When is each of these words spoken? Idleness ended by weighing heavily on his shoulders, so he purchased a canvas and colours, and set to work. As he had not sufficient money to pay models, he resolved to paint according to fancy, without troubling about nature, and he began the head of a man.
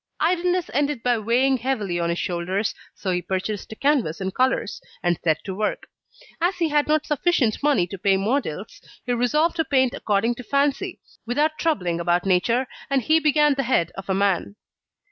Idleness 0.19 0.67
ended 0.73 1.03
by 1.03 1.19
weighing 1.19 1.57
heavily 1.59 1.99
on 1.99 2.09
his 2.09 2.17
shoulders, 2.17 2.73
so 2.95 3.11
he 3.11 3.21
purchased 3.21 3.71
a 3.71 3.75
canvas 3.75 4.19
and 4.19 4.33
colours, 4.33 4.81
and 5.03 5.19
set 5.23 5.43
to 5.43 5.53
work. 5.53 5.89
As 6.41 6.55
he 6.55 6.69
had 6.69 6.87
not 6.87 7.05
sufficient 7.05 7.61
money 7.61 7.85
to 7.85 7.99
pay 7.99 8.17
models, 8.17 8.81
he 9.05 9.13
resolved 9.13 9.57
to 9.57 9.63
paint 9.63 9.93
according 9.93 10.33
to 10.41 10.43
fancy, 10.43 10.99
without 11.27 11.59
troubling 11.59 11.99
about 11.99 12.25
nature, 12.25 12.65
and 12.89 13.03
he 13.03 13.19
began 13.19 13.53
the 13.53 13.61
head 13.61 13.91
of 13.95 14.09
a 14.09 14.15
man. 14.15 14.55